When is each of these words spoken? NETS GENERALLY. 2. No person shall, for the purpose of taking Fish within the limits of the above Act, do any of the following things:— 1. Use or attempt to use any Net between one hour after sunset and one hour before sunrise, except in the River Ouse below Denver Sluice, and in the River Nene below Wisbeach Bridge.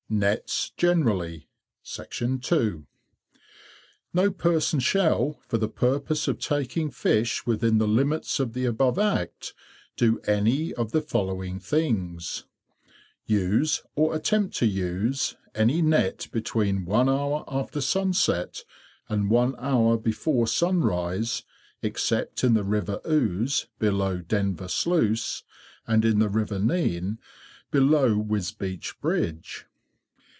NETS 0.13 0.71
GENERALLY. 0.75 1.47
2. 1.85 2.85
No 4.13 4.29
person 4.29 4.79
shall, 4.81 5.39
for 5.47 5.57
the 5.57 5.69
purpose 5.69 6.27
of 6.27 6.37
taking 6.37 6.91
Fish 6.91 7.45
within 7.45 7.77
the 7.77 7.87
limits 7.87 8.37
of 8.37 8.51
the 8.51 8.65
above 8.65 8.99
Act, 8.99 9.53
do 9.95 10.19
any 10.27 10.73
of 10.73 10.91
the 10.91 10.99
following 10.99 11.59
things:— 11.61 12.43
1. 13.29 13.39
Use 13.39 13.83
or 13.95 14.13
attempt 14.13 14.53
to 14.57 14.65
use 14.65 15.37
any 15.55 15.81
Net 15.81 16.27
between 16.33 16.83
one 16.83 17.07
hour 17.07 17.45
after 17.47 17.79
sunset 17.79 18.65
and 19.07 19.29
one 19.29 19.55
hour 19.59 19.95
before 19.97 20.45
sunrise, 20.45 21.43
except 21.81 22.43
in 22.43 22.53
the 22.53 22.65
River 22.65 22.99
Ouse 23.05 23.67
below 23.79 24.17
Denver 24.17 24.67
Sluice, 24.67 25.43
and 25.87 26.03
in 26.03 26.19
the 26.19 26.27
River 26.29 26.59
Nene 26.59 27.17
below 27.71 28.17
Wisbeach 28.17 28.99
Bridge. 28.99 29.67